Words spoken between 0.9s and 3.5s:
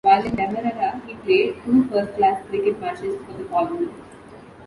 he played two first-class cricket matches for the